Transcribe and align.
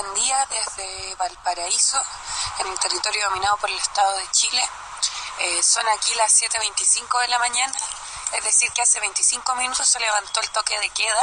buen 0.00 0.14
día 0.14 0.36
desde 0.50 1.14
Valparaíso, 1.16 1.98
en 2.60 2.70
el 2.70 2.78
territorio 2.78 3.28
dominado 3.30 3.56
por 3.60 3.70
el 3.70 3.76
Estado 3.76 4.16
de 4.18 4.24
Chile. 4.30 4.62
Eh, 5.40 5.62
son 5.62 5.82
aquí 5.96 6.14
las 6.16 6.40
7.25 6.40 7.22
de 7.22 7.28
la 7.28 7.38
mañana, 7.38 7.72
es 8.38 8.44
decir, 8.44 8.68
que 8.74 8.82
hace 8.82 9.00
25 9.00 9.56
minutos 9.56 9.88
se 9.88 9.98
levantó 9.98 10.40
el 10.40 10.48
toque 10.50 10.74
de 10.80 10.88
queda. 10.90 11.22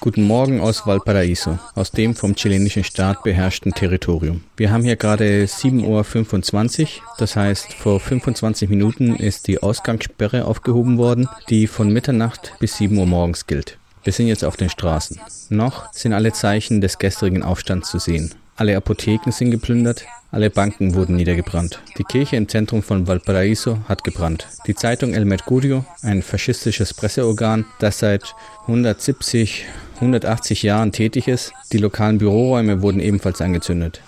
Guten 0.00 0.26
Morgen 0.26 0.62
aus 0.62 0.86
Valparaíso, 0.86 1.58
aus 1.74 1.90
dem 1.90 2.14
vom 2.14 2.34
chilenischen 2.34 2.84
Staat 2.84 3.22
beherrschten 3.22 3.74
Territorium. 3.74 4.44
Wir 4.56 4.70
haben 4.70 4.82
hier 4.82 4.96
gerade 4.96 5.44
7.25 5.44 5.82
Uhr, 5.84 7.16
das 7.18 7.36
heißt 7.36 7.74
vor 7.74 8.00
25 8.00 8.70
Minuten 8.70 9.14
ist 9.16 9.46
die 9.46 9.62
Ausgangssperre 9.62 10.46
aufgehoben 10.46 10.96
worden, 10.96 11.28
die 11.50 11.66
von 11.66 11.92
Mitternacht 11.92 12.54
bis 12.60 12.78
7 12.78 12.96
Uhr 12.96 13.06
morgens 13.06 13.46
gilt. 13.46 13.76
Wir 14.02 14.12
sind 14.12 14.28
jetzt 14.28 14.44
auf 14.44 14.56
den 14.56 14.70
Straßen. 14.70 15.20
Noch 15.50 15.92
sind 15.92 16.14
alle 16.14 16.32
Zeichen 16.32 16.80
des 16.80 16.98
gestrigen 16.98 17.42
Aufstands 17.42 17.90
zu 17.90 17.98
sehen. 17.98 18.34
Alle 18.56 18.76
Apotheken 18.76 19.30
sind 19.30 19.50
geplündert, 19.50 20.04
alle 20.32 20.48
Banken 20.48 20.94
wurden 20.94 21.16
niedergebrannt. 21.16 21.80
Die 21.98 22.04
Kirche 22.04 22.36
im 22.36 22.48
Zentrum 22.48 22.82
von 22.82 23.06
Valparaíso 23.06 23.78
hat 23.88 24.04
gebrannt. 24.04 24.46
Die 24.66 24.74
Zeitung 24.74 25.12
El 25.12 25.24
Mercurio, 25.24 25.84
ein 26.02 26.22
faschistisches 26.22 26.94
Presseorgan, 26.94 27.66
das 27.78 27.98
seit 27.98 28.34
170, 28.62 29.66
180 29.96 30.62
Jahren 30.62 30.92
tätig 30.92 31.26
ist, 31.28 31.52
die 31.72 31.78
lokalen 31.78 32.18
Büroräume 32.18 32.80
wurden 32.80 33.00
ebenfalls 33.00 33.40
angezündet. 33.40 34.02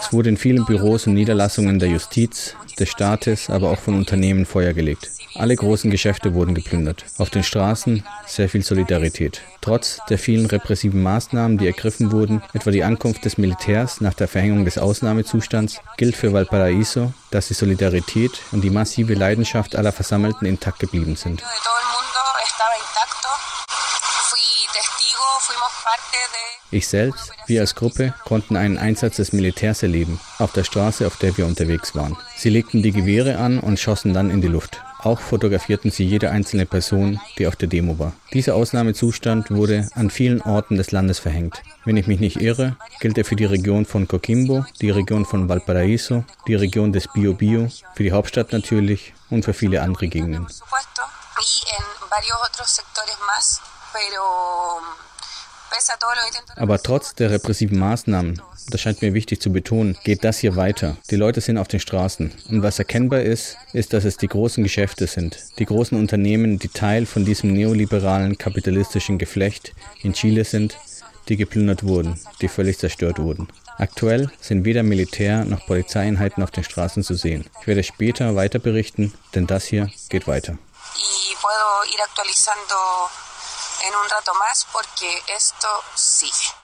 Es 0.00 0.12
wurde 0.12 0.28
in 0.28 0.36
vielen 0.36 0.64
Büros 0.64 1.06
und 1.06 1.14
Niederlassungen 1.14 1.78
der 1.78 1.88
Justiz, 1.88 2.54
des 2.78 2.88
Staates, 2.88 3.50
aber 3.50 3.70
auch 3.70 3.78
von 3.78 3.94
Unternehmen 3.94 4.46
Feuer 4.46 4.72
gelegt. 4.72 5.10
Alle 5.36 5.56
großen 5.56 5.90
Geschäfte 5.90 6.34
wurden 6.34 6.54
geplündert. 6.54 7.04
Auf 7.18 7.30
den 7.30 7.42
Straßen 7.42 8.06
sehr 8.26 8.48
viel 8.48 8.62
Solidarität. 8.62 9.42
Trotz 9.60 9.98
der 10.08 10.18
vielen 10.18 10.46
repressiven 10.46 11.02
Maßnahmen, 11.02 11.58
die 11.58 11.66
ergriffen 11.66 12.12
wurden, 12.12 12.42
etwa 12.52 12.70
die 12.70 12.84
Ankunft 12.84 13.24
des 13.24 13.36
Militärs 13.36 14.00
nach 14.00 14.14
der 14.14 14.28
Verhängung 14.28 14.64
des 14.64 14.78
Ausnahmezustands, 14.78 15.80
gilt 15.96 16.16
für 16.16 16.32
Valparaíso, 16.32 17.12
dass 17.32 17.48
die 17.48 17.54
Solidarität 17.54 18.40
und 18.52 18.60
die 18.60 18.70
massive 18.70 19.14
Leidenschaft 19.14 19.74
aller 19.74 19.92
Versammelten 19.92 20.46
intakt 20.46 20.78
geblieben 20.78 21.16
sind. 21.16 21.42
Ich 26.70 26.88
selbst, 26.88 27.30
wir 27.46 27.60
als 27.60 27.74
Gruppe, 27.74 28.14
konnten 28.24 28.56
einen 28.56 28.78
Einsatz 28.78 29.16
des 29.16 29.32
Militärs 29.32 29.82
erleben, 29.82 30.18
auf 30.38 30.52
der 30.52 30.64
Straße, 30.64 31.06
auf 31.06 31.16
der 31.16 31.36
wir 31.36 31.46
unterwegs 31.46 31.94
waren. 31.94 32.16
Sie 32.36 32.50
legten 32.50 32.82
die 32.82 32.90
Gewehre 32.90 33.38
an 33.38 33.60
und 33.60 33.78
schossen 33.78 34.12
dann 34.12 34.30
in 34.30 34.40
die 34.40 34.48
Luft. 34.48 34.82
Auch 34.98 35.20
fotografierten 35.20 35.90
sie 35.90 36.04
jede 36.04 36.30
einzelne 36.30 36.64
Person, 36.64 37.20
die 37.38 37.46
auf 37.46 37.56
der 37.56 37.68
Demo 37.68 37.98
war. 37.98 38.12
Dieser 38.32 38.54
Ausnahmezustand 38.54 39.50
wurde 39.50 39.88
an 39.94 40.10
vielen 40.10 40.40
Orten 40.40 40.76
des 40.76 40.92
Landes 40.92 41.18
verhängt. 41.18 41.62
Wenn 41.84 41.98
ich 41.98 42.06
mich 42.06 42.20
nicht 42.20 42.40
irre, 42.40 42.76
gilt 43.00 43.18
er 43.18 43.26
für 43.26 43.36
die 43.36 43.44
Region 43.44 43.84
von 43.84 44.08
Coquimbo, 44.08 44.64
die 44.80 44.90
Region 44.90 45.26
von 45.26 45.48
Valparaíso, 45.48 46.24
die 46.48 46.54
Region 46.54 46.92
des 46.92 47.08
Biobío, 47.10 47.70
für 47.94 48.02
die 48.02 48.12
Hauptstadt 48.12 48.52
natürlich 48.52 49.12
und 49.28 49.44
für 49.44 49.52
viele 49.52 49.82
andere 49.82 50.08
Gegenden. 50.08 50.48
Aber 56.56 56.82
trotz 56.82 57.14
der 57.14 57.30
repressiven 57.30 57.78
Maßnahmen, 57.78 58.40
das 58.70 58.80
scheint 58.80 59.02
mir 59.02 59.12
wichtig 59.12 59.40
zu 59.40 59.52
betonen, 59.52 59.96
geht 60.04 60.24
das 60.24 60.38
hier 60.38 60.56
weiter. 60.56 60.96
Die 61.10 61.16
Leute 61.16 61.40
sind 61.40 61.58
auf 61.58 61.68
den 61.68 61.80
Straßen. 61.80 62.32
Und 62.48 62.62
was 62.62 62.78
erkennbar 62.78 63.22
ist, 63.22 63.56
ist, 63.72 63.92
dass 63.92 64.04
es 64.04 64.16
die 64.16 64.28
großen 64.28 64.62
Geschäfte 64.62 65.06
sind, 65.06 65.38
die 65.58 65.64
großen 65.64 65.98
Unternehmen, 65.98 66.58
die 66.58 66.68
Teil 66.68 67.06
von 67.06 67.24
diesem 67.24 67.52
neoliberalen 67.52 68.38
kapitalistischen 68.38 69.18
Geflecht 69.18 69.72
in 70.02 70.12
Chile 70.12 70.44
sind, 70.44 70.78
die 71.28 71.36
geplündert 71.36 71.84
wurden, 71.84 72.20
die 72.40 72.48
völlig 72.48 72.78
zerstört 72.78 73.18
wurden. 73.18 73.48
Aktuell 73.76 74.30
sind 74.40 74.64
weder 74.64 74.82
Militär 74.82 75.44
noch 75.44 75.66
Polizeieinheiten 75.66 76.42
auf 76.42 76.50
den 76.50 76.64
Straßen 76.64 77.02
zu 77.02 77.14
sehen. 77.14 77.44
Ich 77.60 77.66
werde 77.66 77.82
später 77.82 78.36
weiter 78.36 78.58
berichten, 78.60 79.12
denn 79.34 79.46
das 79.46 79.64
hier 79.64 79.90
geht 80.08 80.28
weiter. 80.28 80.56
En 83.82 83.94
un 83.96 84.08
rato 84.08 84.34
más 84.34 84.66
porque 84.72 85.22
esto 85.28 85.68
sigue. 85.94 86.54